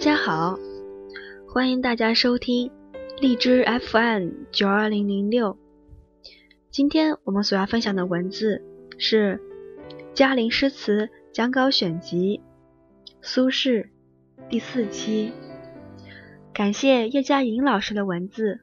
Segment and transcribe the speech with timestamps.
[0.00, 0.58] 家好，
[1.46, 2.70] 欢迎大家收听
[3.20, 5.58] 荔枝 FM 九二零零六。
[6.70, 8.62] 今天我们所要分享的文字
[8.96, 9.38] 是
[10.14, 12.40] 《嘉陵诗词讲稿选集》
[13.20, 13.88] 苏轼
[14.48, 15.34] 第四期。
[16.54, 18.60] 感谢叶嘉莹老师的文字。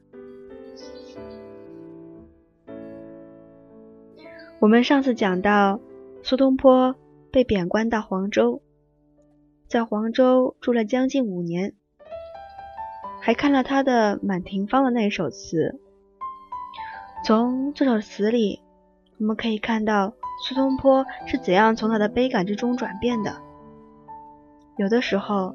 [4.58, 5.80] 我们上次讲到
[6.24, 6.96] 苏东坡
[7.30, 8.60] 被贬官到黄州。
[9.68, 11.74] 在黄州住了将近五年，
[13.20, 15.78] 还看了他的《满庭芳》的那首词。
[17.22, 18.62] 从这首词里，
[19.18, 23.42] 我们可以看到苏东坡是怎样从他的悲感之中转变的。
[24.78, 25.54] 有的时候，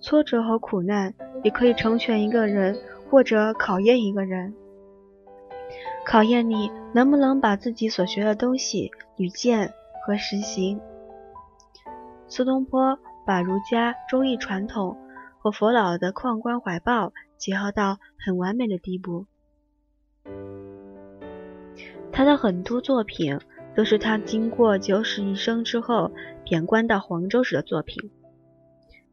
[0.00, 2.78] 挫折和苦难也可以成全一个人，
[3.10, 4.54] 或者考验一个人，
[6.06, 9.74] 考验你能不能把自己所学的东西履践
[10.06, 10.80] 和实行。
[12.26, 12.98] 苏东坡。
[13.24, 14.96] 把儒家、忠义传统
[15.38, 19.26] 和佛老的旷观怀抱结合到很完美的地步。
[22.12, 23.38] 他的很多作品
[23.74, 26.12] 都是他经过九死一生之后
[26.44, 28.10] 贬官到黄州时的作品。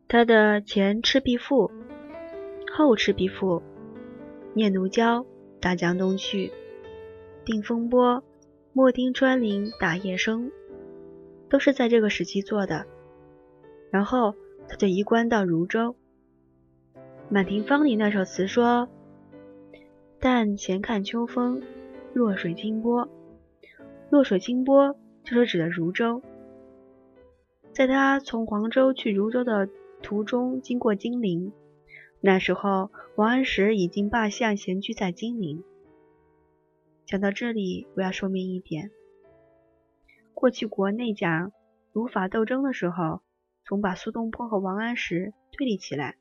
[0.07, 1.67] 他的《前赤壁赋》
[2.77, 3.55] 《后赤壁赋》
[4.53, 5.19] 《念奴娇》
[5.61, 6.47] 《大江东去》
[7.45, 8.15] 《定风波》
[8.73, 10.47] 《莫听穿林打叶声》，
[11.49, 12.85] 都是在这个时期做的。
[13.91, 14.33] 然后
[14.67, 15.95] 他就移官到汝州。
[17.29, 18.89] 《满庭芳》里那首词说
[20.19, 21.61] ：“但闲看秋风，
[22.13, 23.07] 弱水清波。”
[24.09, 26.21] 弱水清波就是指的汝州。
[27.73, 29.69] 在他从黄州去汝州的
[30.01, 31.53] 途中，经过金陵，
[32.19, 35.63] 那时候王安石已经罢相闲居在金陵。
[37.05, 38.91] 讲到这里，我要说明一点：
[40.33, 41.51] 过去国内讲
[41.93, 43.21] 儒法斗争的时候。
[43.65, 46.15] 总把苏东坡和王安石对立起来，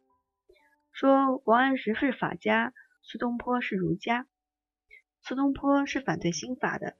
[0.92, 4.26] 说王安石是法家，苏东坡是儒家。
[5.22, 6.94] 苏东坡是反对新法的，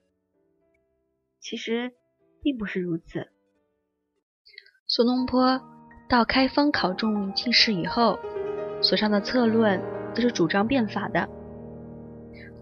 [1.40, 1.92] 其实
[2.42, 3.28] 并不是如此。
[4.86, 5.60] 苏东坡
[6.08, 8.18] 到开封考中进士以后，
[8.82, 9.80] 所上的策论
[10.14, 11.28] 都是主张变法的。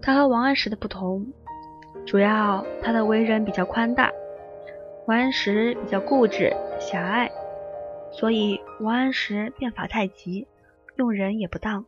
[0.00, 1.33] 他和王安石的不同，
[2.06, 4.12] 主要他的为人比较宽大，
[5.06, 7.31] 王安石比较固执狭隘。
[8.19, 10.49] 所以王安石变法太急，
[10.97, 11.84] 用人也不当。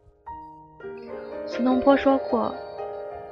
[1.45, 2.55] 苏东坡说过，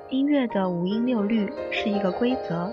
[0.08, 2.72] 音乐的五音六律是一个规则，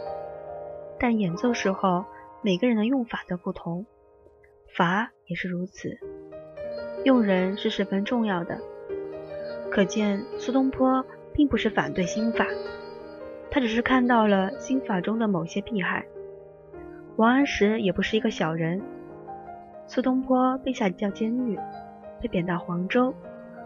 [1.00, 2.04] 但演奏时候
[2.42, 3.86] 每个人的用法都不同，
[4.76, 5.96] 法也是如此，
[7.04, 8.60] 用人是十分重要的。
[9.70, 12.48] 可见苏东坡并不是反对新法，
[13.52, 16.04] 他只是看到了新法中的某些弊害。
[17.16, 18.82] 王安石也不是一个小人。
[19.88, 21.60] 苏东坡被下叫监狱，
[22.20, 23.14] 被贬到黄州，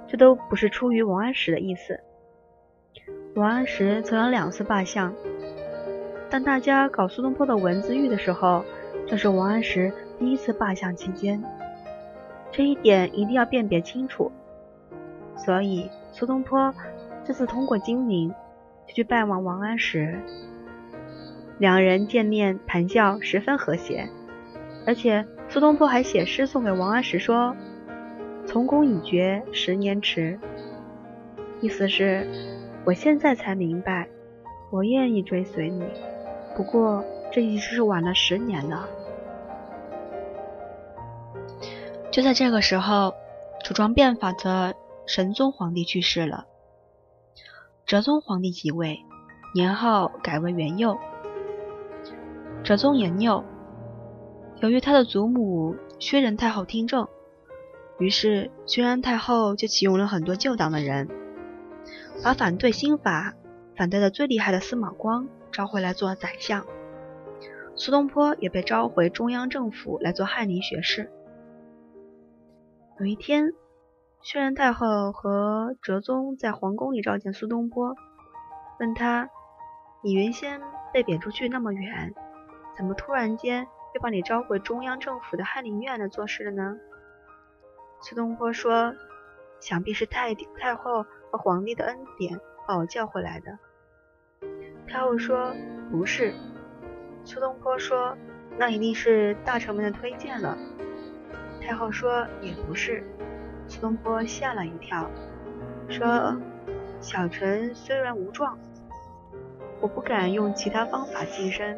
[0.05, 1.99] 这都不是出于王安石的意思。
[3.35, 5.13] 王安石曾有两次罢相，
[6.29, 8.65] 当大家搞苏东坡的文字狱的时候，
[9.07, 11.41] 这是王安石第一次罢相期间。
[12.51, 14.31] 这一点一定要辨别清楚。
[15.37, 16.73] 所以苏东坡
[17.23, 18.29] 这次通过金陵，
[18.85, 20.19] 就去拜望王安石，
[21.59, 24.09] 两人见面谈笑十分和谐，
[24.85, 25.25] 而且。
[25.49, 27.55] 苏东坡还写诗送给王安石，说
[28.45, 30.39] ：“从公已绝十年迟。”
[31.59, 32.27] 意思是，
[32.85, 34.07] 我现在才明白，
[34.69, 35.83] 我愿意追随你，
[36.55, 38.87] 不过这已经是晚了十年了。
[42.11, 43.15] 就在这个时候，
[43.63, 44.75] 主张变法的
[45.07, 46.45] 神宗皇帝去世了，
[47.87, 48.99] 哲宗皇帝即位，
[49.55, 50.95] 年号改为元佑。
[52.63, 53.43] 哲宗元佑。
[54.61, 57.07] 由于他的祖母薛仁太后听政，
[57.97, 61.07] 于是薛仁太后就启用了很多旧党的人，
[62.21, 63.35] 把反对新法、
[63.77, 66.65] 反对的最厉害的司马光招回来做宰相。
[67.75, 71.09] 苏东坡也被召回中央政府来做翰林学士。
[72.99, 73.53] 有一天，
[74.21, 77.95] 薛仁太后和哲宗在皇宫里召见苏东坡，
[78.81, 79.29] 问他
[80.03, 80.59] ：“你原先
[80.91, 82.13] 被贬出去那么远，
[82.75, 86.77] 怎么突然间？”又把你召回中央政府的翰林院来做事了呢？
[88.01, 88.93] 苏东坡说
[89.59, 93.57] ：“想必是太太后和皇帝的恩典把我叫回来的。”
[94.87, 95.53] 太后说
[95.91, 96.33] ：“不是。”
[97.25, 98.15] 苏东坡说
[98.57, 100.57] ：“那一定是大臣们的推荐了。”
[101.61, 103.03] 太后说：“也不是。”
[103.67, 105.09] 苏东坡吓了一跳，
[105.89, 106.39] 说
[107.01, 108.57] ：“小臣虽然无状，
[109.81, 111.77] 我不敢用其他方法晋升。”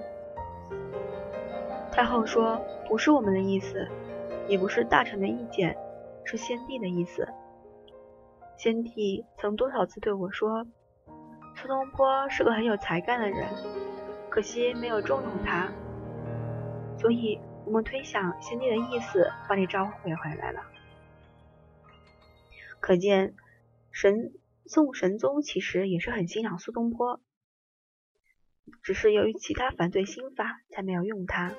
[1.92, 3.88] 太后说：“不是我们的意思，
[4.48, 5.78] 也不是大臣的意见，
[6.24, 7.28] 是先帝的意思。
[8.58, 10.66] 先帝曾多少次对我说，
[11.56, 13.46] 苏东坡是个很有才干的人，
[14.30, 15.70] 可惜没有重用他，
[16.98, 20.62] 所以我们推想先帝的意思，把你召回回来了。
[22.80, 23.36] 可见
[23.92, 24.32] 神
[24.66, 27.20] 宋神宗其实也是很欣赏苏东坡，
[28.82, 31.52] 只是由于其他反对新法，才没有用他。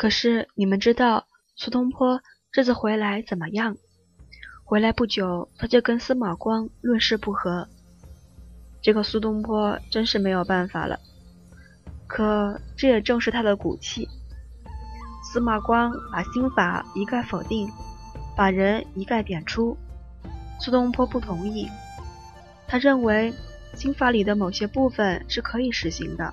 [0.00, 1.26] 可是你们知道
[1.56, 3.76] 苏东坡这次回来怎么样？
[4.64, 7.68] 回来不久，他就跟司马光论事不和。
[8.80, 10.98] 这个苏东坡真是没有办法了。
[12.06, 14.08] 可这也正是他的骨气。
[15.22, 17.68] 司马光把新法一概否定，
[18.34, 19.76] 把人一概贬出。
[20.58, 21.68] 苏东坡不同意，
[22.66, 23.34] 他认为
[23.74, 26.32] 新法里的某些部分是可以实行的。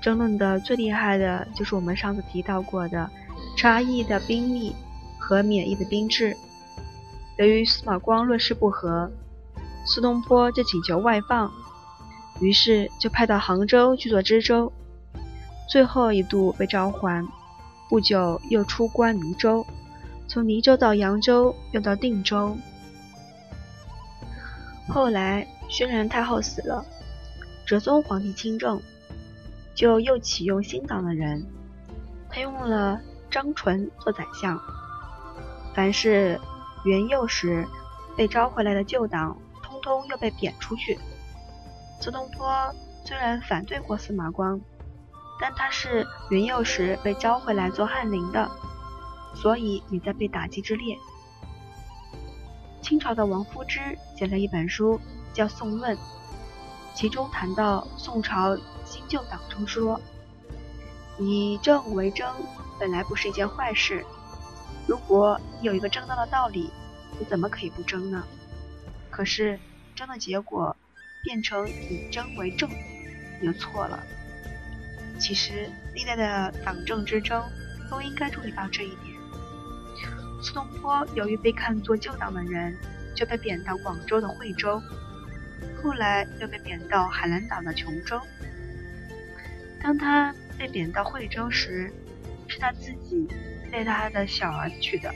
[0.00, 3.10] 争论的最厉害的就是我们上次提到过的
[3.56, 4.74] 差异的兵力
[5.18, 6.36] 和免疫的兵制。
[7.36, 9.10] 由于司马光论事不合，
[9.84, 11.52] 苏东坡就请求外放，
[12.40, 14.72] 于是就派到杭州去做知州，
[15.68, 17.26] 最后一度被召还，
[17.88, 19.66] 不久又出关黎州，
[20.26, 22.56] 从黎州到扬州，又到定州。
[24.88, 26.84] 后来轩然太后死了，
[27.66, 28.80] 哲宗皇帝亲政。
[29.78, 31.46] 就又启用新党的人，
[32.28, 34.60] 他用了张纯做宰相。
[35.72, 36.40] 凡是
[36.84, 37.64] 元佑时
[38.16, 40.98] 被招回来的旧党，通通又被贬出去。
[42.00, 44.60] 苏东坡虽然反对过司马光，
[45.40, 48.50] 但他是元佑时被招回来做翰林的，
[49.36, 50.98] 所以也在被打击之列。
[52.82, 55.00] 清朝的王夫之写了一本书，
[55.32, 55.96] 叫《宋论》，
[56.94, 58.58] 其中谈到宋朝。
[58.88, 60.00] 新旧党中说，
[61.18, 62.34] 以政为争，
[62.80, 64.02] 本来不是一件坏事。
[64.86, 66.70] 如果你有一个正当的道理，
[67.18, 68.24] 你怎么可以不争呢？
[69.10, 69.60] 可是
[69.94, 70.74] 争的结果
[71.22, 72.70] 变成以争为政，
[73.40, 74.02] 你就错了。
[75.18, 77.44] 其实历代的党政之争
[77.90, 79.14] 都应该注意到这一点。
[80.42, 82.74] 苏东坡由于被看作旧党的人，
[83.14, 84.80] 就被贬到广州的惠州，
[85.82, 88.18] 后来又被贬到海南岛的琼州。
[89.80, 91.92] 当他被贬到惠州时，
[92.48, 93.28] 是他自己
[93.70, 95.14] 带他的小儿子去的。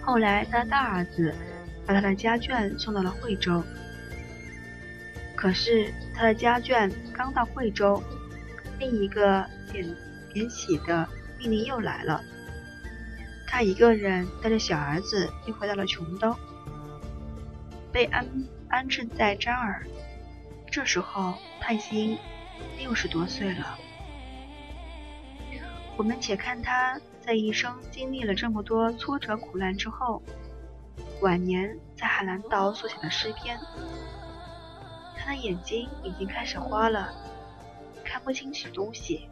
[0.00, 1.34] 后来，他大儿子
[1.86, 3.62] 把他的家眷送到了惠州。
[5.36, 8.02] 可是，他的家眷刚到惠州，
[8.78, 9.86] 另一个贬
[10.32, 11.06] 贬喜的
[11.38, 12.24] 命令又来了。
[13.46, 16.34] 他一个人带着小儿子又回到了琼州，
[17.92, 18.26] 被安
[18.68, 19.86] 安置在沾儿。
[20.70, 22.18] 这时候，他已经。
[22.78, 23.78] 六十多岁了，
[25.96, 30.22] 我们且看他在一生经历了这么多挫折苦难之后，
[31.20, 33.58] 晚年在海南岛所写的诗篇。
[35.16, 37.12] 他的眼睛已经开始花了，
[38.04, 39.28] 看不清楚东西。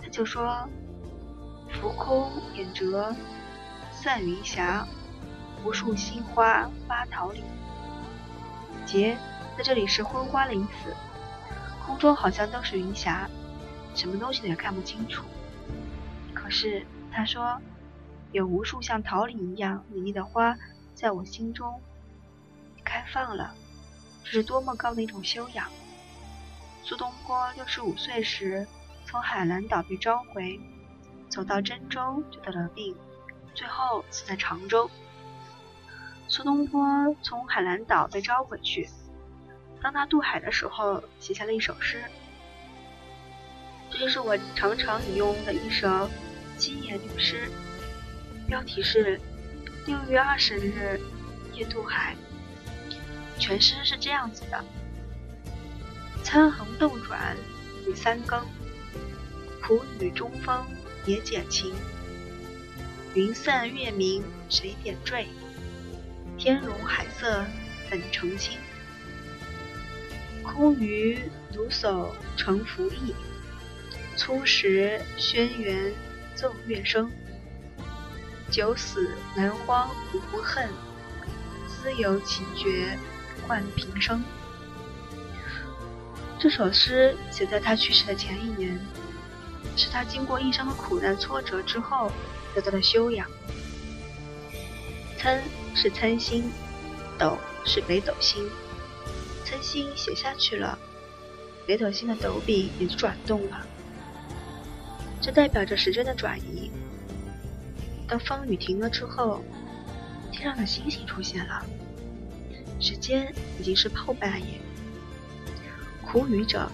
[0.00, 0.66] 他就说
[1.68, 3.14] ：“浮空眼折
[3.90, 4.86] 散云霞，
[5.64, 7.42] 无数新花发桃李。”
[8.86, 9.18] 结
[9.56, 10.94] 在这里是昏花临死。
[11.88, 13.26] 空中好像都是云霞，
[13.94, 15.24] 什么东西也看不清楚。
[16.34, 17.58] 可是他说，
[18.30, 20.54] 有无数像桃李一样美丽的花
[20.94, 21.80] 在我心中
[22.84, 23.54] 开放了，
[24.22, 25.66] 这是多么高的一种修养。
[26.84, 28.68] 苏东坡六十五岁时
[29.06, 30.60] 从海南岛被召回，
[31.30, 32.94] 走到真州就得了病，
[33.54, 34.90] 最后死在常州。
[36.28, 38.90] 苏东坡从海南岛被召回去。
[39.80, 42.02] 当他渡海的时候，写下了一首诗，
[43.90, 46.10] 这就是我常常引用的一首
[46.56, 47.50] 七言律诗，
[48.46, 49.18] 标题是
[49.86, 51.00] 《六月二十日
[51.54, 52.16] 夜渡海》。
[53.40, 54.64] 全诗是这样子的：
[56.24, 57.36] 参横斗转
[57.86, 58.44] 已三更，
[59.62, 60.66] 苦雨中风
[61.06, 61.72] 也减晴。
[63.14, 65.28] 云散月明谁点缀？
[66.36, 67.44] 天容海色
[67.88, 68.58] 怎澄清？
[70.52, 71.18] 空余
[71.52, 73.14] 独守成浮意，
[74.16, 75.92] 初时轩辕
[76.34, 77.10] 奏乐声。
[78.50, 80.68] 九死南荒无恨，
[81.68, 82.98] 思有奇绝
[83.46, 84.24] 换平生。
[86.38, 88.80] 这首诗写在他去世的前一年，
[89.76, 92.10] 是他经过一生的苦难挫折之后
[92.54, 93.28] 得到的修养。
[95.18, 95.42] 参
[95.74, 96.50] 是参星，
[97.18, 98.48] 斗是北斗星。
[99.48, 100.78] 参星写下去了，
[101.66, 103.66] 北斗星的斗柄也转动了，
[105.22, 106.70] 这代表着时针的转移。
[108.06, 109.42] 当风雨停了之后，
[110.30, 111.64] 天上的星星出现了。
[112.78, 114.60] 时间已经是后半夜。
[116.04, 116.70] 苦雨者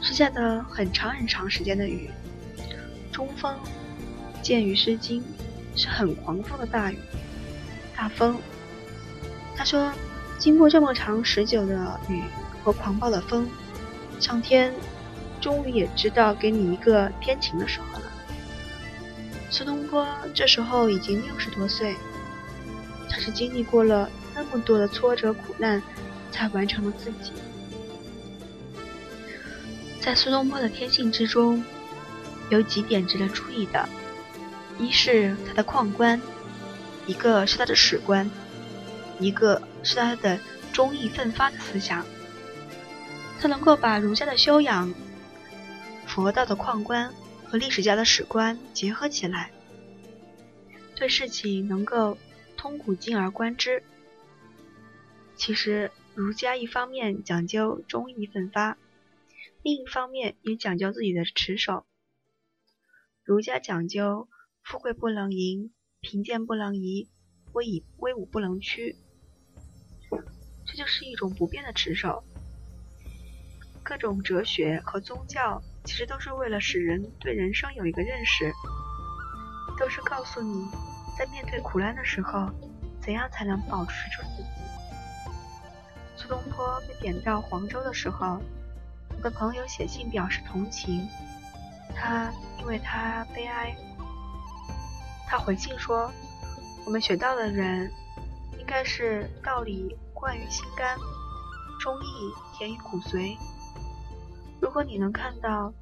[0.00, 2.08] 是下的很长很长时间的雨。
[3.12, 3.54] 中风，
[4.42, 5.22] 见于《诗经》，
[5.76, 6.98] 是很狂风的大雨、
[7.94, 8.40] 大风。
[9.54, 9.92] 他说，
[10.38, 12.22] 经过这么长时久的雨
[12.62, 13.48] 和狂暴的风，
[14.20, 14.72] 上天
[15.40, 18.04] 终于也知道给你一个天晴的时候了。
[19.50, 21.96] 苏东坡这时候已经六十多岁，
[23.10, 25.82] 他是经历过了那么多的挫折苦难，
[26.30, 27.32] 才完成了自己。
[30.00, 31.62] 在苏东坡的天性之中。
[32.50, 33.86] 有几点值得注意的，
[34.78, 36.18] 一是他的旷观，
[37.06, 38.30] 一个是他的史观，
[39.20, 40.38] 一个是他的
[40.72, 42.04] 忠义奋发的思想。
[43.40, 44.92] 他能够把儒家的修养、
[46.06, 47.14] 佛道的旷观
[47.46, 49.50] 和历史家的史观结合起来，
[50.94, 52.18] 对事情能够
[52.56, 53.82] 通古今而观之。
[55.36, 58.76] 其实儒家一方面讲究忠义奋发，
[59.62, 61.86] 另一方面也讲究自己的持守。
[63.22, 64.28] 儒家讲究
[64.62, 67.08] 富贵不能淫，贫贱不能移，
[67.52, 68.96] 威以威武不能屈，
[70.70, 72.22] 这就是一种不变的持守。
[73.82, 78.52] 各种哲学和宗教其实都是为了使人对人生有一个认识，
[79.78, 80.68] 都是告诉你
[81.16, 82.50] 在面对苦难的时候，
[83.00, 84.48] 怎样才能保持住自己。
[86.16, 88.38] 苏东坡被贬到黄州的时候，
[89.16, 91.08] 我的朋友写信表示同情。
[91.96, 93.74] 他因为他悲哀，
[95.26, 96.12] 他回信说
[96.84, 97.90] ：“我们学到的人，
[98.58, 100.98] 应该是道理贯于心肝，
[101.78, 103.36] 忠义甜于骨髓。
[104.60, 105.72] 如果你能看到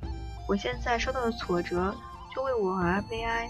[0.47, 1.95] 我现在受到的挫折，
[2.35, 3.49] 就为我而悲哀，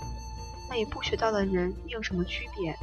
[0.70, 2.76] 那与不学到的人又有什么区别？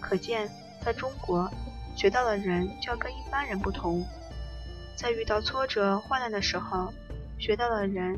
[0.00, 0.48] 可见，
[0.84, 1.50] 在中国，
[1.96, 4.06] 学到的人就要跟一般人不同，
[4.96, 6.92] 在遇到挫折患难的时候，
[7.38, 8.16] 学到的人。”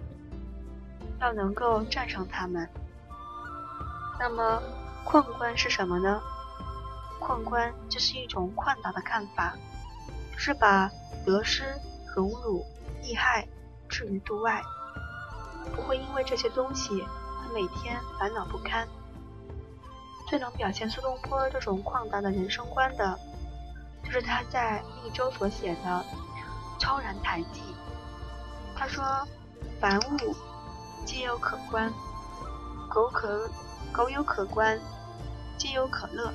[1.21, 2.67] 要能够战胜他们，
[4.19, 4.63] 那么
[5.05, 6.19] 困关是什么呢？
[7.21, 9.55] 旷观就是一种旷达的看法，
[10.37, 10.91] 是把
[11.25, 11.79] 得失、
[12.17, 12.65] 荣辱、
[13.03, 13.47] 利害
[13.89, 14.63] 置于度外，
[15.77, 17.05] 不会因为这些东西
[17.43, 18.89] 而每天烦恼不堪。
[20.29, 23.19] 最能表现苏东坡这种旷达的人生观的，
[24.05, 26.05] 就是他在密州所写的
[26.81, 27.61] 《超然台记》。
[28.75, 29.05] 他说
[29.79, 30.35] ：“凡物。”
[31.07, 31.91] 皆有可观，
[32.91, 33.51] 苟可
[33.91, 34.79] 苟有可观，
[35.59, 36.33] 皆有可乐。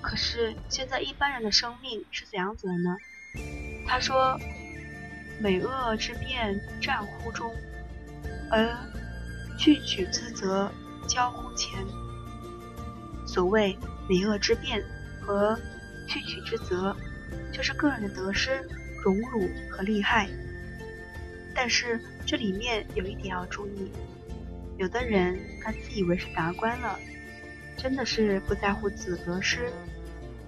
[0.00, 2.96] 可是现在一般人的生命是怎样子的呢？
[3.86, 4.38] 他说
[5.40, 7.54] ：“美恶之辩战乎中，
[8.50, 8.74] 而
[9.58, 10.70] 去取之则
[11.08, 11.78] 交乎前。”
[13.26, 13.78] 所谓
[14.08, 14.82] 美恶之辩
[15.20, 15.58] 和
[16.06, 16.96] 去取之责，
[17.52, 18.66] 就是个人的得失、
[19.04, 20.28] 荣辱和利害。
[21.54, 23.90] 但是这里面有一点要注意，
[24.78, 26.98] 有的人他自以为是达官了，
[27.78, 29.72] 真的是不在乎子得失，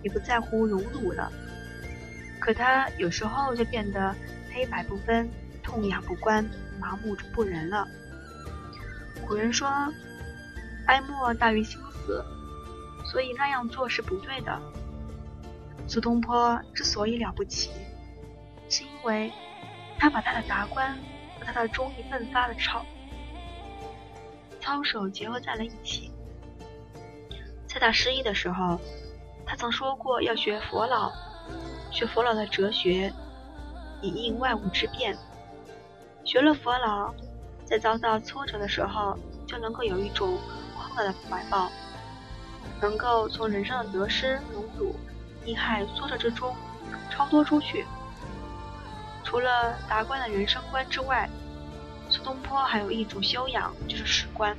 [0.02, 1.32] 也不在乎荣辱了。
[2.38, 4.14] 可他有时候就变得
[4.52, 5.30] 黑白不分、
[5.62, 6.44] 痛痒不关、
[6.78, 7.88] 麻木不仁了。
[9.26, 9.68] 古人说，
[10.86, 12.22] 哀莫大于心死，
[13.10, 14.60] 所以那样做是不对的。
[15.86, 17.70] 苏东坡之所以了不起，
[18.68, 19.32] 是因为。
[20.02, 20.96] 他把他的达观
[21.38, 22.82] 和他的忠义奋发的操
[24.62, 26.10] 操守结合在了一起。
[27.72, 28.80] 在他失意的时候，
[29.46, 31.12] 他曾说过要学佛老，
[31.92, 33.12] 学佛老的哲学，
[34.00, 35.16] 以应万物之变。
[36.24, 37.14] 学了佛老，
[37.64, 40.36] 在遭到挫折的时候，就能够有一种
[40.76, 41.70] 宽大的怀抱，
[42.80, 44.96] 能够从人生的得失、荣辱、
[45.44, 46.52] 利害、挫折之中
[47.08, 47.86] 超脱出去。
[49.22, 51.30] 除了达观的人生观之外，
[52.08, 54.56] 苏东坡还有一种修养，就是史观。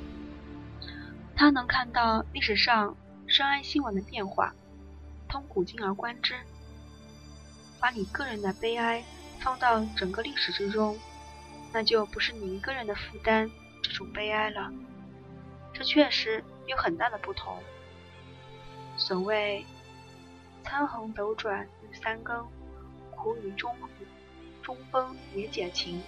[1.41, 2.95] 他能看到历史上
[3.25, 4.53] 深谙新闻的变化，
[5.27, 6.35] 通古今而观之，
[7.79, 9.03] 把你个人的悲哀
[9.39, 10.99] 放到整个历史之中，
[11.73, 13.49] 那就不是你一个人的负担，
[13.81, 14.71] 这种悲哀了。
[15.73, 17.57] 这确实有很大的不同。
[18.95, 19.65] 所谓
[20.63, 22.47] “参横斗转欲三更，
[23.09, 24.05] 苦雨中雨”。
[24.61, 26.03] 中风也解情，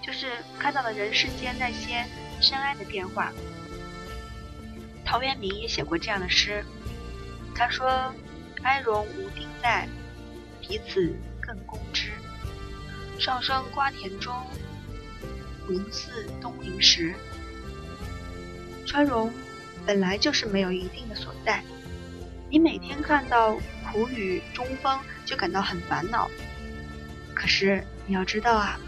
[0.00, 2.06] 就是看到了人世间那些
[2.40, 3.30] 深爱的变化。
[5.06, 6.64] 陶渊明也写过这样的诗，
[7.54, 8.12] 他说
[8.62, 9.88] ：“哀荣无定在，
[10.60, 12.10] 彼此更共之。
[13.18, 14.34] 上升瓜田中，
[15.70, 17.14] 云似东林时。”
[18.84, 19.32] 川荣
[19.86, 21.62] 本来就是没有一定的所在。
[22.50, 23.56] 你每天看到
[23.90, 26.28] 苦雨中风就感到很烦恼，
[27.32, 28.78] 可是你要知道啊，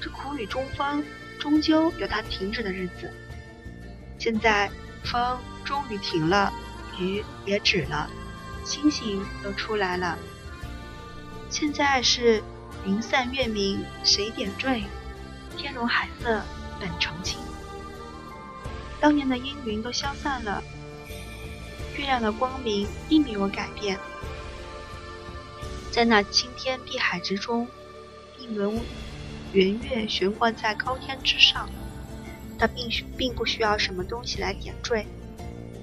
[0.00, 1.04] 这苦雨中风
[1.38, 3.12] 终究有它停止的日子。
[4.18, 4.70] 现在
[5.04, 6.52] 风终于停了，
[6.98, 8.10] 雨也止了，
[8.64, 10.18] 星星都出来了。
[11.50, 12.42] 现在是
[12.84, 14.82] 云散月明谁点缀，
[15.56, 16.42] 天容海色
[16.80, 17.38] 本澄清。
[19.00, 20.62] 当年的阴云都消散了。
[21.96, 23.96] 月亮的光明并没有改变，
[25.92, 27.68] 在那青天碧海之中，
[28.36, 28.80] 一轮
[29.52, 31.68] 圆月悬挂在高天之上。
[32.64, 35.04] 它并并不需要什么东西来点缀，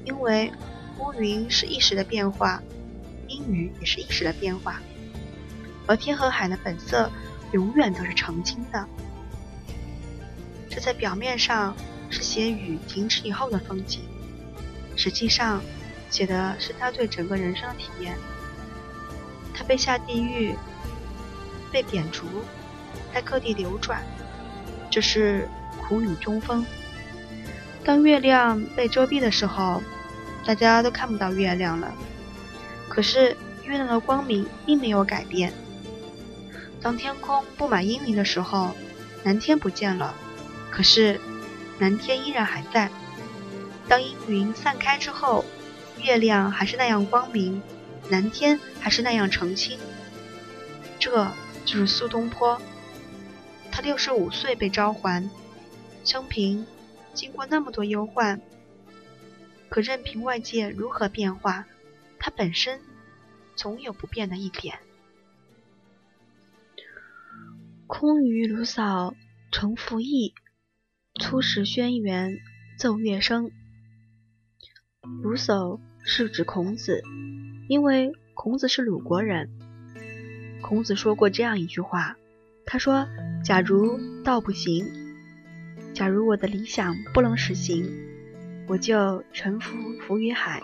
[0.03, 0.51] 因为
[0.97, 2.59] 乌云是一时的变化，
[3.27, 4.81] 阴雨也是一时的变化，
[5.85, 7.11] 而天和海的本色
[7.51, 8.83] 永远都是澄清的。
[10.71, 11.75] 这在表面上
[12.09, 14.01] 是写雨停止以后的风景，
[14.95, 15.61] 实际上。
[16.09, 18.17] 写的是他对整个人生的体验。
[19.53, 20.53] 他被下地狱，
[21.71, 22.25] 被贬逐，
[23.13, 24.03] 在各地流转，
[24.89, 25.47] 这是
[25.91, 26.65] 苦雨中风。
[27.83, 29.83] 当月亮被遮蔽的时候，
[30.45, 31.93] 大家都看不到月亮了。
[32.87, 35.51] 可是月亮的光明并没有改变。
[36.81, 38.73] 当天空布满阴云的时候，
[39.25, 40.15] 蓝天不见了，
[40.69, 41.19] 可是
[41.79, 42.89] 蓝天依然还在。
[43.89, 45.43] 当阴云散开之后，
[46.01, 47.61] 月亮还是那样光明，
[48.09, 49.77] 蓝天还是那样澄清。
[50.97, 51.27] 这
[51.65, 52.61] 就是苏东坡。
[53.69, 55.29] 他六十五岁被召还，
[56.03, 56.65] 生平
[57.13, 58.41] 经过那么多忧患，
[59.69, 61.65] 可任凭外界如何变化，
[62.19, 62.79] 他本身
[63.55, 64.79] 总有不变的一点。
[67.87, 69.13] 空余鲁嫂
[69.51, 70.33] 成拂意，
[71.19, 72.39] 初时轩辕
[72.77, 73.51] 奏乐声。
[75.21, 77.03] 鲁叟是指孔子，
[77.67, 79.49] 因为孔子是鲁国人。
[80.61, 82.15] 孔子说过这样一句话，
[82.65, 83.07] 他说
[83.43, 84.85] ：“假如道不行，
[86.01, 87.87] 假如我的理想不能实行，
[88.67, 90.59] 我就沉浮浮于海。”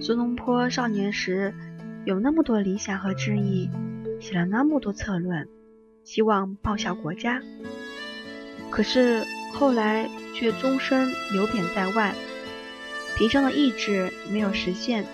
[0.00, 1.52] 苏东坡少年时
[2.06, 3.68] 有那么多理想和志意，
[4.18, 5.46] 写了那么多策论，
[6.04, 7.42] 希望报效国家，
[8.70, 12.14] 可是后来却终身流贬在外。
[13.18, 15.04] 平生的意志没有实现，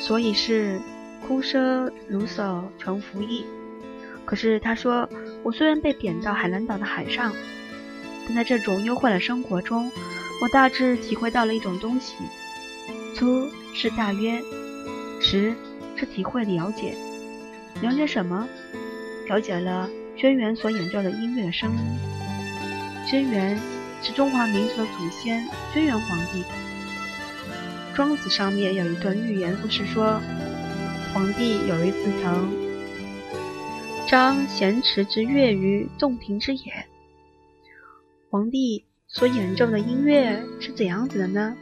[0.00, 0.78] 所以是
[1.26, 3.46] 空奢如叟成浮意。
[4.26, 5.08] 可是他说
[5.42, 7.32] ：“我虽然被贬到海南岛的海上，
[8.26, 9.90] 但在这种忧患的生活中，
[10.42, 12.14] 我大致体会到了一种东西。
[13.14, 14.40] 粗是大约，
[15.20, 15.54] 实
[15.96, 16.94] 是体会了解。
[17.80, 18.48] 了解什么？
[19.28, 21.78] 了解了轩辕所演奏的音乐声音。
[23.06, 23.56] 轩辕
[24.02, 26.44] 是中华民族的祖先，轩辕皇帝。”
[27.94, 30.20] 庄子上面有一段寓言，就是说，
[31.12, 32.50] 皇帝有一次曾
[34.08, 36.86] 张咸池之乐于洞庭之野。
[38.32, 41.54] 皇帝所演奏的音乐是怎样子的呢？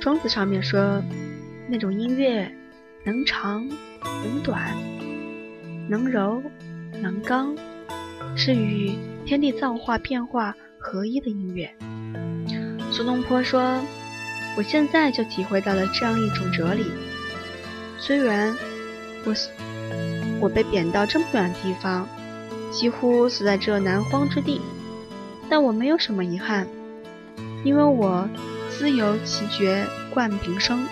[0.00, 1.02] 庄子上面说，
[1.68, 2.48] 那种音乐
[3.02, 4.72] 能长能短，
[5.88, 6.40] 能柔
[7.00, 7.56] 能刚，
[8.36, 8.92] 是与
[9.26, 11.68] 天地造化变化合一的音乐。
[12.92, 13.80] 苏东坡说。
[14.54, 16.84] 我现在就体会到了这样一种哲理。
[17.98, 18.54] 虽然
[19.24, 19.34] 我
[20.42, 22.06] 我被贬到这么远的地方，
[22.70, 24.60] 几乎死在这南荒之地，
[25.52, 26.66] 但我没有什么遗憾，
[27.62, 28.26] 因为我
[28.70, 30.86] 自由奇绝冠平生。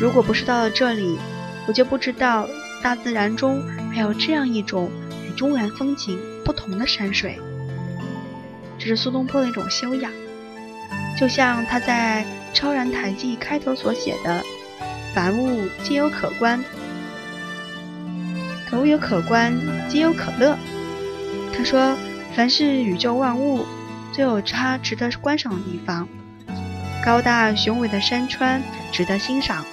[0.00, 1.18] 如果不是到了这里，
[1.66, 2.48] 我就不知道
[2.82, 3.62] 大自然中
[3.92, 4.90] 还有这样一种
[5.28, 7.38] 与中原风景不同的山水。
[8.78, 10.10] 这是苏东坡的一种修养，
[11.20, 12.24] 就像他在。
[12.54, 14.42] 《超然台记》开头所写的
[15.14, 16.62] “凡物皆有可观，
[18.68, 19.54] 可物有可观，
[19.88, 20.56] 皆有可乐。”
[21.52, 21.96] 他说
[22.34, 23.64] ：“凡是宇宙万物，
[24.16, 26.08] 都有它值得观赏的地方。
[27.04, 29.64] 高大雄伟的山川值得欣赏，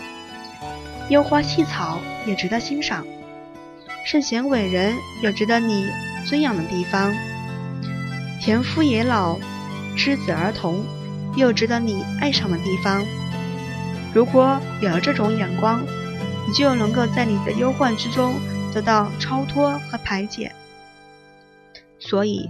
[1.09, 3.05] 幽花细草也值得欣赏。
[4.05, 5.87] 圣贤伟人有值得你
[6.25, 7.13] 尊仰的地方，
[8.41, 9.37] 田夫野老，
[9.95, 10.83] 知子儿童。”
[11.35, 13.05] 也有值得你爱上的地方。
[14.15, 15.85] 如果有了这种眼光，
[16.47, 18.33] 你就能够在你的忧患之中
[18.73, 20.51] 得到超脱和排解。
[22.09, 22.49] 所以，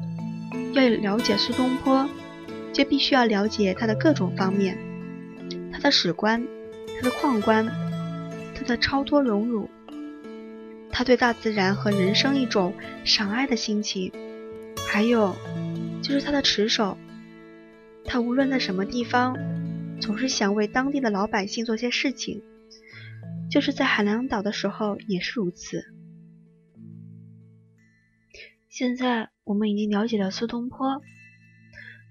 [0.71, 2.07] 要了解苏东坡，
[2.71, 4.77] 就必须要了解他的各种方面：
[5.73, 6.47] 他的史观、
[6.95, 7.67] 他的旷观、
[8.55, 9.69] 他的超脱荣辱、
[10.89, 14.13] 他对大自然和人生一种赏爱的心情，
[14.87, 15.35] 还有
[16.01, 16.97] 就是他的持守。
[18.05, 19.35] 他无论在什么地方，
[19.99, 22.41] 总是想为当地的老百姓做些事情，
[23.51, 25.83] 就是在海南岛的时候也是如此。
[28.69, 31.01] 现在我们已经了解了苏东坡，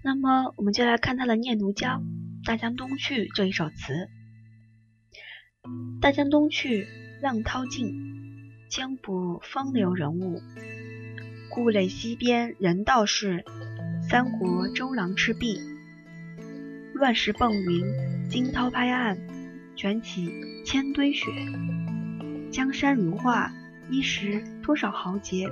[0.02, 1.88] 那么我们就来看他的《念奴娇·
[2.44, 4.08] 大江东去》这一首词。
[6.00, 6.88] 大江东去，
[7.22, 7.94] 浪淘尽，
[8.68, 10.42] 江不风流人物。
[11.48, 13.44] 故垒西边人道是，
[14.10, 15.60] 三国周郎赤壁。
[16.92, 19.16] 乱石崩云，惊涛拍岸，
[19.76, 20.28] 卷起
[20.66, 21.30] 千堆雪。
[22.50, 23.52] 江山如画，
[23.92, 25.46] 一时多少豪杰。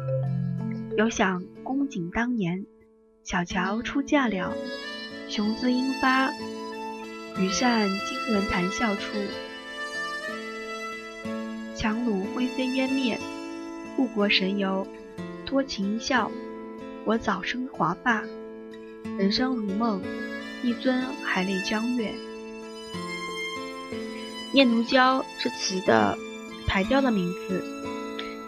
[0.97, 2.65] 有想公瑾当年，
[3.23, 4.55] 小乔出嫁了，
[5.29, 6.31] 雄姿英发，
[7.39, 9.03] 羽扇惊纶谈笑处。
[11.75, 13.21] 樯橹灰飞烟灭，
[13.95, 14.87] 故国神游，
[15.45, 16.31] 多情一笑。
[17.05, 18.25] 我早生华发，
[19.19, 20.01] 人生如梦，
[20.63, 22.09] 一尊还酹江月。
[24.51, 26.17] 《念奴娇》是词的
[26.67, 27.63] 排调的名字。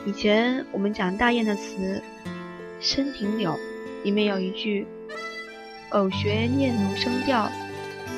[0.06, 2.02] 以前我们讲大雁的词
[2.80, 3.52] 《深庭柳》，
[4.04, 4.86] 里面有一句
[5.90, 7.50] “偶学念奴声调，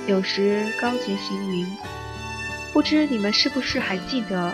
[0.06, 1.66] 有时高洁行云”，
[2.72, 4.52] 不知你们是不是还记得？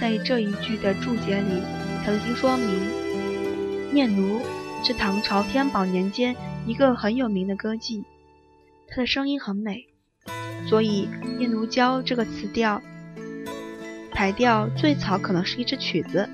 [0.00, 1.60] 在这一句的注解里，
[2.04, 2.80] 曾经说明，
[3.92, 4.40] 念奴
[4.84, 8.04] 是唐朝天宝年间一个很有名的歌妓，
[8.88, 9.86] 她的声音很美，
[10.68, 12.80] 所以《念奴娇》这个词调
[14.12, 16.28] 排调最早可能是一支曲子，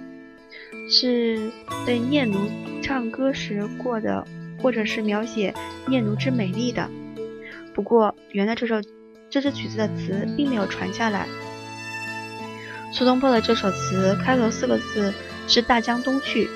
[0.90, 1.50] 是
[1.86, 2.38] 对念奴
[2.85, 4.27] 唱歌时过的，
[4.61, 5.55] 或者是描写
[5.87, 6.87] 念奴之美丽的。
[7.75, 8.75] 不过，原来这首
[9.31, 11.27] 这支曲子的词并没有传下来。
[12.92, 15.14] 苏东坡的这首词开头四个字
[15.49, 16.51] 是“大江东去”，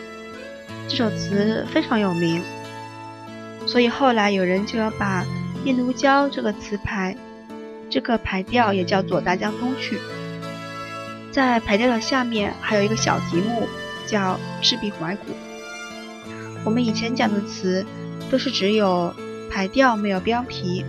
[0.87, 2.43] 这首词非常有名，
[3.67, 5.25] 所以后来有人就要把
[5.64, 7.17] 《念奴娇》这个词牌，
[7.88, 9.99] 这个排调也叫做“大江东去”。
[11.33, 13.67] 在排调的下面还有一个小题目，
[14.07, 15.33] 叫“赤壁怀古”。
[16.64, 17.85] 我们以前讲的词
[18.31, 19.14] 都是只有
[19.51, 20.85] 排调没有标题，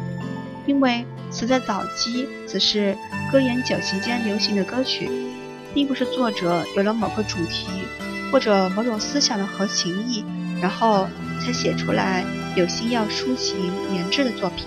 [0.66, 2.98] 因为词在早期只是
[3.32, 5.10] 歌言酒席间流行的歌曲。
[5.72, 7.68] 并不是作者有了某个主题
[8.32, 10.26] 或者某种思想的合情意，
[10.60, 11.08] 然后
[11.40, 14.66] 才写出来有心要抒情研制的作品。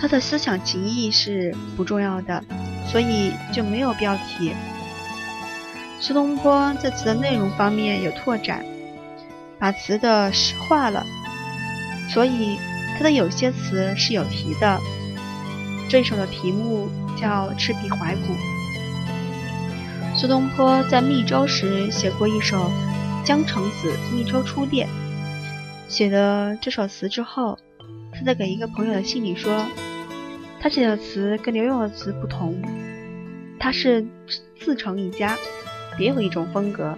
[0.00, 2.44] 他的思想情意是不重要的，
[2.86, 4.52] 所以就没有标题。
[5.98, 8.64] 苏东坡在词的内容方面有拓展，
[9.60, 11.04] 把词的诗化了，
[12.08, 12.58] 所以
[12.96, 14.80] 他的有些词是有题的。
[15.86, 16.88] 这首的题目
[17.20, 18.32] 叫《赤壁怀古》。
[20.16, 22.70] 苏东坡在密州时写过一首
[23.24, 24.88] 《江城子·密州出店》，
[25.92, 27.58] 写的这首词之后，
[28.12, 29.66] 他在给一个朋友的信里说，
[30.58, 32.62] 他写的词跟刘墉的词不同，
[33.58, 34.06] 他是
[34.58, 35.36] 自成一家，
[35.98, 36.96] 别有一种风格。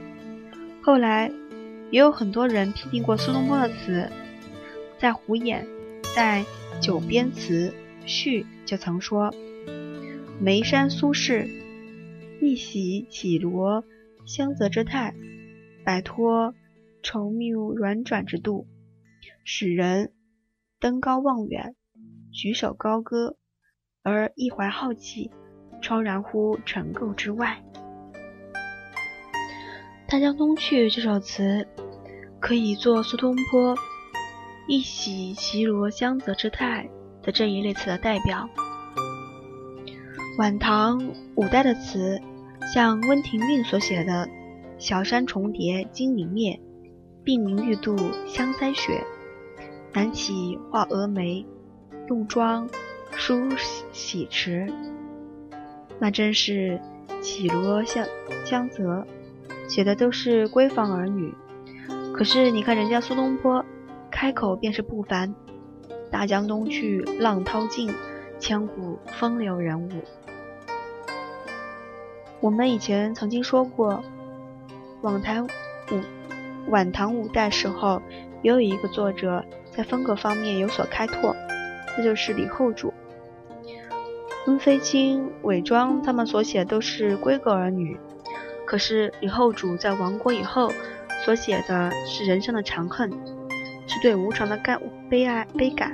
[0.83, 1.31] 后来
[1.93, 4.11] 也有很多人批评过苏东坡的词，
[4.99, 5.67] 在胡衍
[6.17, 6.43] 在
[6.81, 7.75] 《九边词
[8.07, 9.35] 序》就曾说
[10.41, 11.47] ：“眉山苏轼。”
[12.41, 13.85] 一喜绮罗
[14.25, 15.15] 香泽之态，
[15.85, 16.55] 摆脱
[17.03, 18.67] 稠密软转之度，
[19.45, 20.15] 使人
[20.81, 21.77] 登高望远，
[22.33, 23.37] 举手高歌，
[24.03, 25.31] 而一怀浩气，
[25.83, 27.63] 超然乎尘垢之外。
[30.13, 31.67] 《大江东去》这首词
[32.39, 33.75] 可以做苏东坡
[34.69, 36.87] 一喜绮罗香泽之态
[37.23, 38.47] 的这一类词的代表。
[40.37, 41.03] 晚唐
[41.35, 42.21] 五代的词。
[42.75, 44.29] 像温庭筠所写的
[44.79, 46.61] “小山重叠金陵灭，
[47.25, 47.97] 鬓明玉度
[48.27, 49.03] 香腮雪。
[49.93, 51.45] 南起画蛾眉，
[52.07, 52.69] 弄妆
[53.17, 53.49] 梳
[53.93, 54.73] 洗池。”
[55.99, 56.81] 那真是
[57.21, 58.07] 绮罗香
[58.45, 59.05] 香泽，
[59.73, 61.35] 写的都是闺房儿女。
[62.13, 63.65] 可是你看人家苏东坡，
[64.11, 65.35] 开口便是不凡
[66.13, 67.91] ：“大江东去，浪淘尽，
[68.39, 69.91] 千古风流人物。”
[72.41, 74.05] 我们以前曾经说过，
[75.01, 75.49] 晚唐五
[76.69, 78.03] 晚唐五代时候，
[78.43, 81.35] 也有一个作者在风格方面有所开拓，
[81.97, 82.93] 那就是李后主。
[84.47, 87.99] 温飞卿、韦庄他们所写都是闺阁儿女，
[88.73, 90.73] 可是李后主在亡国以后
[91.23, 93.11] 所写的是人生的长恨，
[93.87, 94.81] 是对无常的感
[95.11, 95.93] 悲哀悲感，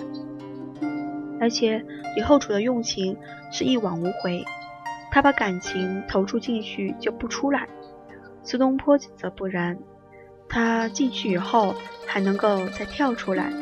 [1.40, 3.16] 而且李后主的用情
[3.50, 4.44] 是一往无回。
[5.10, 7.66] 他把感情投注进去就不出来，
[8.44, 9.76] 苏东坡则不然，
[10.48, 11.74] 他进去以后
[12.06, 13.52] 还能够再跳出来。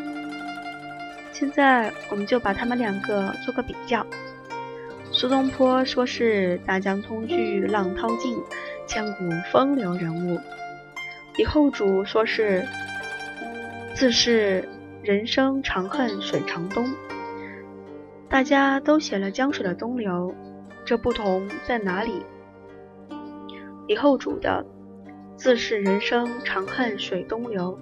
[1.32, 4.06] 现在我们就把他们两个做个比较。
[5.10, 8.36] 苏东坡说是大江东去浪淘尽，
[8.86, 10.38] 千古风流人物；
[11.36, 12.64] 李后主说是
[13.94, 14.68] 自是
[15.02, 16.86] 人生长恨水长东。
[18.28, 20.34] 大家都写了江水的东流，
[20.84, 22.24] 这不同在哪里？
[23.86, 24.66] 李后主的
[25.36, 27.78] 自是人生长恨水东流，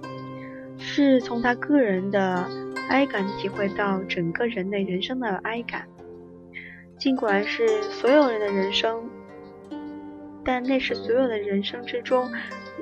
[0.77, 2.47] 是从他个人的
[2.89, 5.87] 哀感体会到整个人类人生的哀感。
[6.97, 9.09] 尽管是所有人的人生，
[10.45, 12.31] 但那是所有的人生之中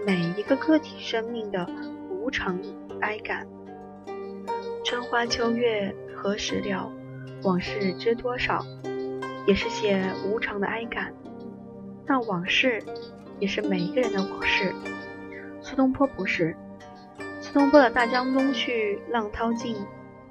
[0.06, 1.65] 每一个个体生命的
[2.10, 2.60] 无常
[2.99, 3.47] 哀感。
[4.84, 6.91] 春花秋月何时了？
[7.43, 8.65] 往事知多少？
[9.47, 11.13] 也是写无常的哀感。
[12.06, 12.84] 那往事
[13.39, 14.73] 也是每一个人的往事。
[15.62, 16.56] 苏东坡不是。
[17.39, 19.78] 苏东坡的大江东去，浪淘尽，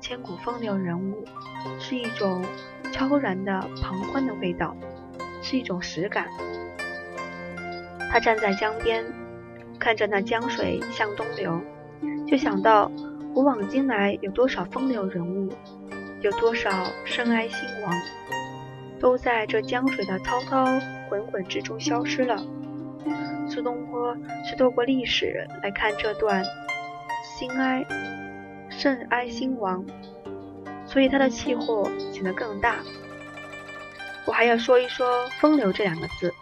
[0.01, 1.25] 千古风流人物，
[1.79, 2.45] 是一种
[2.91, 4.77] 悄然的旁观的味道，
[5.43, 6.29] 是一种实感。
[8.13, 9.03] 他站在江边，
[9.79, 11.59] 看着那江水向东流，
[12.29, 12.93] 就想到
[13.33, 15.51] 古往今来有多少风流人物。
[16.21, 16.71] 有多少
[17.05, 17.93] 深哀兴亡，
[19.01, 20.65] 都在这江水的滔滔
[21.09, 22.41] 滚滚之中消失了。
[23.49, 26.45] 苏东坡是透过历史来看这段
[27.25, 27.85] 兴哀、
[28.71, 29.85] 甚哀兴亡，
[30.87, 32.77] 所以他的气魄显得更大。
[34.25, 36.33] 我还要说一说“风流”这两个字。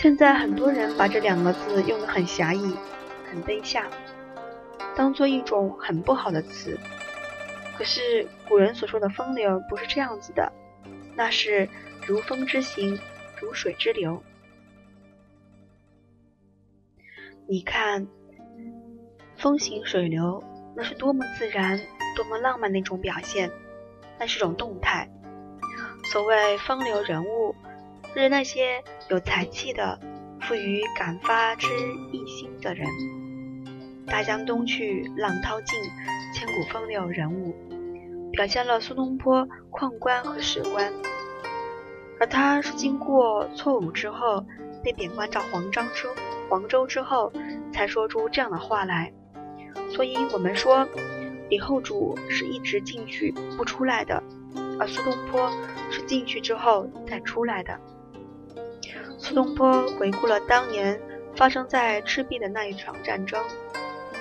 [0.00, 2.74] 现在很多人把这两个字用得很狭义、
[3.30, 3.86] 很卑下，
[4.96, 6.80] 当做一种很不好的词。
[7.76, 10.50] 可是古人所说的风流不是这样子的，
[11.14, 11.68] 那是
[12.06, 12.98] 如风之行，
[13.42, 14.22] 如水之流。
[17.46, 18.08] 你看，
[19.36, 20.42] 风行水流，
[20.74, 21.78] 那是多么自然、
[22.16, 23.50] 多么浪漫的一种表现，
[24.18, 25.10] 那是种动态。
[26.10, 27.54] 所谓风流人物，
[28.14, 29.98] 是那些有才气的、
[30.40, 31.68] 富于感发之
[32.12, 32.86] 逸心的人。
[34.06, 35.78] 大江东去，浪淘尽，
[36.34, 37.54] 千古风流人物。
[38.32, 40.92] 表现了苏东坡旷观和史观，
[42.20, 44.44] 而他是经过错误之后，
[44.82, 46.08] 被贬官到黄章之
[46.48, 47.32] 黄州之后，
[47.72, 49.12] 才说出这样的话来。
[49.90, 50.86] 所以，我们说
[51.48, 54.22] 李后主是一直进去不出来的，
[54.78, 55.50] 而苏东坡
[55.90, 57.78] 是进去之后再出来的。
[59.20, 60.98] 苏东坡回顾了当年
[61.36, 63.38] 发生在赤壁的那一场战争，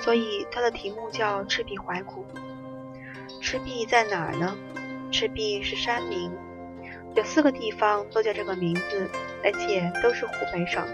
[0.01, 2.23] 所以他的题目叫《赤壁怀古》。
[3.41, 4.55] 赤壁在哪儿呢？
[5.09, 6.31] 赤壁是山名，
[7.15, 9.09] 有四个地方都叫这个名字，
[9.41, 10.85] 而且都是湖北省。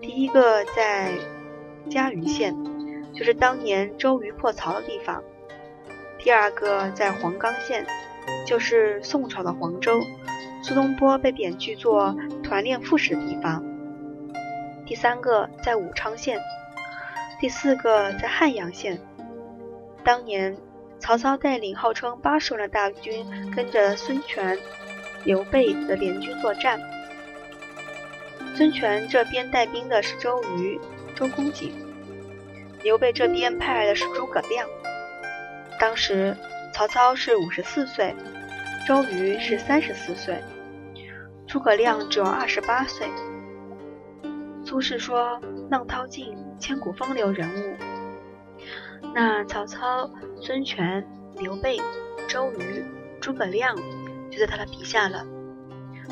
[0.00, 1.12] 第一个在
[1.88, 2.54] 嘉鱼县，
[3.14, 5.22] 就是当年周瑜破曹的地方；
[6.18, 7.86] 第二个在黄冈县，
[8.44, 10.00] 就是宋朝的黄州，
[10.62, 13.62] 苏东坡被贬去做团练副使的地方；
[14.86, 16.38] 第三个在武昌县；
[17.40, 19.00] 第四个在汉阳县，
[20.04, 20.56] 当年。
[21.02, 24.58] 曹操带领号称八十万的大军，跟着孙权、
[25.24, 26.78] 刘备的联军作战。
[28.54, 30.78] 孙权这边带兵的是周瑜、
[31.16, 31.72] 周公瑾，
[32.82, 34.68] 刘备这边派来的是诸葛亮。
[35.78, 36.36] 当时
[36.74, 38.14] 曹操是五十四岁，
[38.90, 40.42] 周瑜是三十四岁，
[41.46, 43.06] 诸葛亮只有二十八岁。
[44.64, 47.76] 苏轼说：“浪淘尽，千古风流人物。”
[49.14, 50.10] 那曹操、
[50.42, 51.78] 孙权、刘备、
[52.26, 52.84] 周瑜、
[53.20, 53.76] 诸葛亮
[54.28, 55.24] 就在他的笔下了。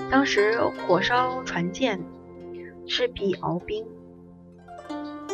[0.09, 2.01] 当时火烧船舰，
[2.87, 3.85] 赤壁鏖兵，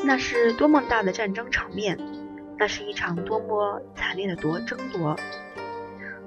[0.02, 1.98] 那是多么大的战争场面！
[2.58, 5.14] 那是一场多么惨烈的夺争夺！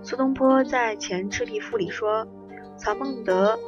[0.08, 2.26] 苏东坡在《前赤壁赋》里说
[2.80, 3.60] ：“曹孟德，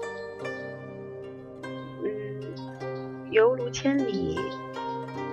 [2.01, 4.39] 嗯，犹如千里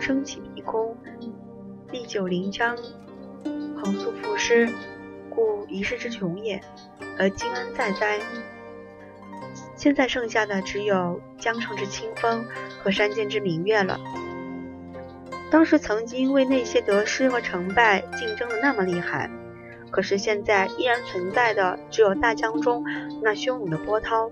[0.01, 0.97] 升起碧空。”
[1.93, 2.77] 历久临江，
[3.77, 4.69] 横速赋诗，
[5.31, 6.61] 故一世之穷也。
[7.17, 8.19] 而今安在哉？
[9.77, 12.45] 现在剩下的只有江城之清风
[12.83, 13.97] 和山间之明月了。
[15.53, 19.31] 当时曾经为那些得失和成败竞争的那么厉害，
[19.91, 22.85] 可是现在依然存在的只有大江中
[23.23, 24.31] 那汹涌的波涛。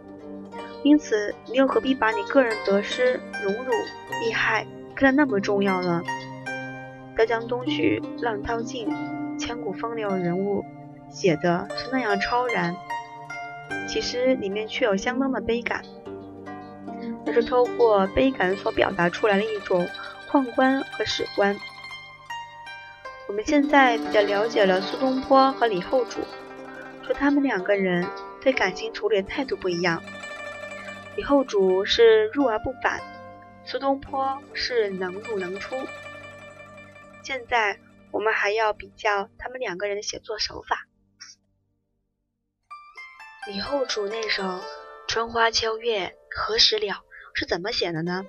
[0.83, 3.73] 因此，你又何必把你个人得失、荣辱、
[4.21, 6.03] 利害看得那么重要呢？
[7.17, 8.89] 大江东去，浪淘尽，
[9.39, 10.63] 千古风流人物，
[11.09, 12.77] 写的是那样超然，
[13.89, 15.83] 其实里面却有相当的悲感，
[17.25, 19.89] 那是透过悲感所表达出来的一种
[20.31, 21.57] 宦官和史观。
[23.27, 26.21] 我们现在比较了解了苏东坡和李后主，
[27.05, 28.07] 说他们两个人
[28.43, 30.03] 对感情处理的态度不一样。
[31.17, 33.01] 李后主是入而不返，
[33.65, 35.75] 苏东坡是能入能出。
[37.23, 40.87] 现在我们还要比较他们两个人的写作手法。
[43.47, 44.43] 李后主那首
[45.09, 46.87] 《春花秋月何时了》
[47.35, 48.27] 是怎么写的呢？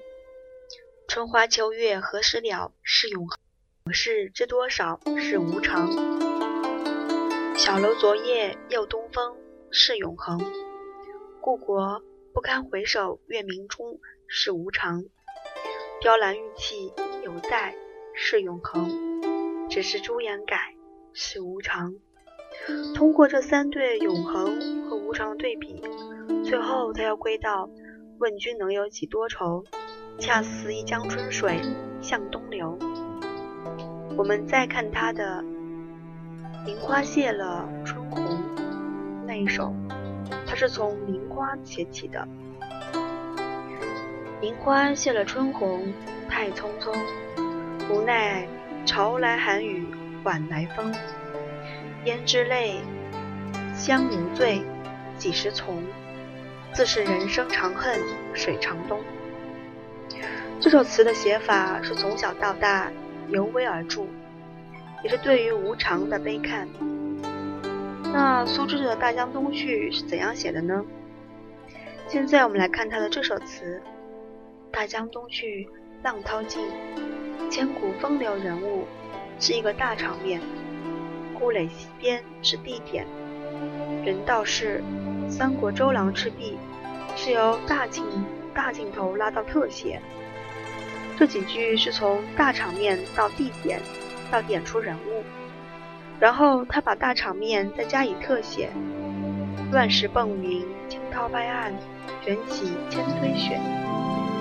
[1.08, 2.71] 春花秋月何时了？
[2.81, 3.38] 是永恒。
[3.85, 4.99] 往事知多少？
[5.15, 5.87] 是无常。
[7.55, 9.37] 小楼昨夜又东风，
[9.69, 10.41] 是永恒。
[11.39, 12.01] 故国
[12.33, 15.05] 不堪回首月明中，是无常。
[16.01, 17.75] 雕栏玉砌应犹在，
[18.15, 19.69] 是永恒。
[19.69, 20.73] 只是朱颜改，
[21.13, 21.93] 是无常。
[22.95, 25.83] 通过这三对永恒和无常的对比，
[26.43, 27.69] 最后他要归到
[28.17, 29.63] “问君能有几多愁，
[30.17, 31.61] 恰似一江春水
[32.01, 32.79] 向东流”。
[34.17, 35.43] 我们再看他的
[36.65, 38.23] “林花谢了春红”
[39.28, 39.73] 那一首，
[40.47, 42.25] 他是从林花写起的。
[44.39, 45.93] 林花谢了春红，
[46.30, 46.95] 太匆匆，
[47.89, 48.47] 无奈
[48.86, 49.86] 潮来寒雨
[50.23, 50.93] 晚来风。
[52.06, 52.80] 胭脂泪，
[53.75, 54.62] 香留醉，
[55.17, 55.84] 几时从？
[56.71, 57.99] 自是人生长恨
[58.34, 59.01] 水长东。
[60.62, 62.91] 这首词的写法是从小到大
[63.29, 64.05] 由微而著，
[65.03, 66.67] 也是对于无常的悲叹。
[68.13, 70.85] 那苏轼的《大江东去》是怎样写的呢？
[72.07, 73.81] 现在我们来看他的这首词：
[74.71, 75.67] 大江东去，
[76.03, 76.67] 浪淘尽，
[77.49, 78.85] 千古风流人物，
[79.39, 80.39] 是一个大场面。
[81.38, 83.05] 故垒西边是地点，
[84.05, 84.81] 人道是
[85.27, 86.57] 三国周郎赤壁，
[87.15, 88.05] 是由大镜
[88.53, 89.99] 大镜头拉到特写。
[91.17, 93.80] 这几句是从大场面到地点，
[94.30, 95.23] 到点出人物，
[96.19, 98.69] 然后他把大场面再加以特写。
[99.71, 101.73] 乱石崩云，惊涛拍岸，
[102.23, 103.60] 卷起千堆雪，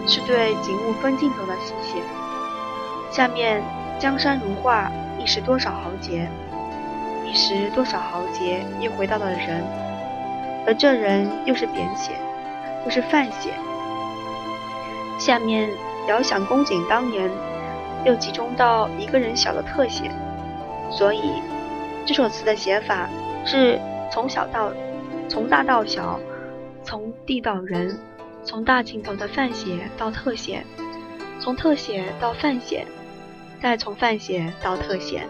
[0.06, 2.02] 是对景物分镜头的细写。
[3.10, 3.62] 下面
[3.98, 6.28] 江山如画，一时多少豪杰。
[7.24, 9.64] 一时多少豪杰，又回到了人，
[10.66, 12.12] 而这人又是扁写，
[12.84, 13.50] 又是泛写。
[15.18, 15.70] 下面
[16.08, 17.30] 遥想公瑾当年，
[18.04, 20.10] 又集中到一个人小的特写，
[20.90, 21.22] 所以
[22.06, 23.08] 这首词的写法
[23.44, 23.80] 是
[24.12, 24.72] 从小到
[25.28, 26.20] 从大到小，
[26.82, 27.98] 从地到人，
[28.44, 30.64] 从大镜头的泛写到特写，
[31.40, 32.86] 从特写到泛写，
[33.62, 35.26] 再从泛写到特写，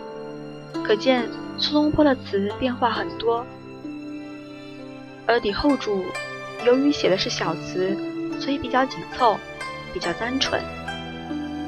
[0.84, 1.28] 可见。
[1.56, 3.46] 苏东坡的词变化很多，
[5.24, 6.04] 而李后主
[6.66, 7.96] 由于写的是小词，
[8.40, 9.36] 所以比较紧凑，
[9.94, 10.60] 比较单纯。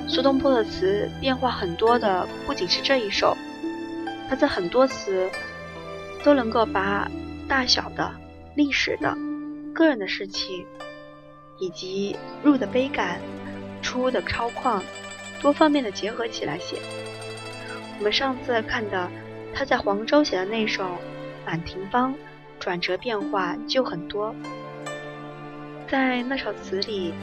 [0.07, 3.35] 苏东坡的词变化很多的不仅是这一首，
[4.29, 5.31] 他在很多词
[6.23, 7.11] 都能够把
[7.49, 8.13] 大小的、
[8.55, 9.17] 历史的、
[9.73, 10.67] 个人的事情，
[11.59, 13.21] 以及入的悲感、
[13.81, 14.83] 出的超旷，
[15.41, 16.77] 多方面的结合起来写。
[17.99, 19.09] 我们上次看的。
[19.59, 20.85] 他在黄州写的那首
[21.47, 22.13] 《满庭芳》，
[22.61, 24.35] 转折变化就很多。
[25.89, 27.15] 在那首词里，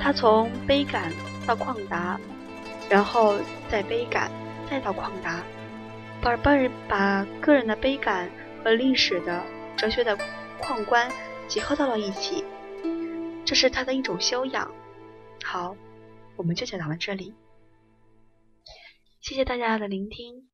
[0.00, 1.12] 他从悲感
[1.46, 2.18] 到旷达，
[2.88, 4.30] 然后再悲感，
[4.70, 5.42] 再到旷达，
[6.22, 8.30] 把把人把个人的悲感
[8.62, 9.44] 和历史的、
[9.76, 10.16] 哲学的
[10.60, 11.10] 旷观
[11.46, 12.44] 结合到了一起，
[13.44, 14.70] 这是他的一种修养。
[15.44, 15.76] 好，
[16.36, 17.34] 我们就讲到了这里，
[19.20, 20.48] 谢谢大家的聆听。